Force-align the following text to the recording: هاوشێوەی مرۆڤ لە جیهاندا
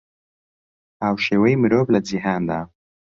هاوشێوەی 1.03 1.59
مرۆڤ 1.61 1.85
لە 1.95 1.99
جیهاندا 2.07 2.59